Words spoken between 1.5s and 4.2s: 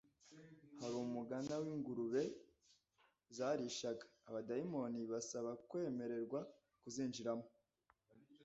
w'ingurube zarishaga.